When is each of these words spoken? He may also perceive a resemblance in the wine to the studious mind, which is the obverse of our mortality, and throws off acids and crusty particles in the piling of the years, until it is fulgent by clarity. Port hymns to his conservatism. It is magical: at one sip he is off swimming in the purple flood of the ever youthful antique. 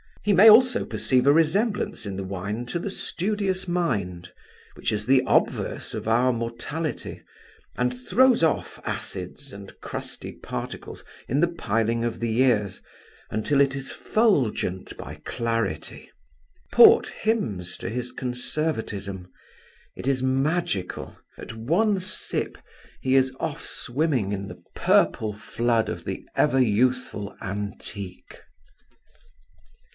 He 0.23 0.33
may 0.33 0.49
also 0.49 0.85
perceive 0.85 1.25
a 1.27 1.33
resemblance 1.33 2.05
in 2.07 2.15
the 2.15 2.23
wine 2.23 2.65
to 2.67 2.79
the 2.79 2.91
studious 2.91 3.67
mind, 3.67 4.31
which 4.75 4.91
is 4.91 5.05
the 5.05 5.21
obverse 5.27 5.93
of 5.95 6.07
our 6.07 6.33
mortality, 6.33 7.21
and 7.75 7.93
throws 7.95 8.43
off 8.43 8.79
acids 8.83 9.51
and 9.53 9.79
crusty 9.79 10.31
particles 10.31 11.03
in 11.27 11.39
the 11.39 11.47
piling 11.47 12.03
of 12.03 12.19
the 12.19 12.29
years, 12.31 12.81
until 13.29 13.61
it 13.61 13.75
is 13.75 13.91
fulgent 13.91 14.95
by 14.97 15.19
clarity. 15.23 16.09
Port 16.71 17.07
hymns 17.07 17.77
to 17.77 17.89
his 17.89 18.11
conservatism. 18.11 19.27
It 19.95 20.07
is 20.07 20.21
magical: 20.23 21.17
at 21.37 21.53
one 21.55 21.99
sip 21.99 22.57
he 23.01 23.15
is 23.15 23.35
off 23.39 23.65
swimming 23.65 24.31
in 24.33 24.47
the 24.47 24.61
purple 24.75 25.33
flood 25.35 25.89
of 25.89 26.05
the 26.05 26.23
ever 26.35 26.59
youthful 26.61 27.35
antique. 27.39 28.39